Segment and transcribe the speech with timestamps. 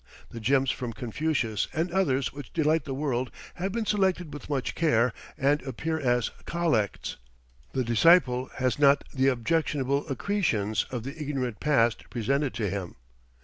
[0.29, 4.73] The gems from Confucius and others which delight the world have been selected with much
[4.73, 7.17] care and appear as "collects."
[7.73, 12.95] The disciple has not the objectionable accretions of the ignorant past presented to him.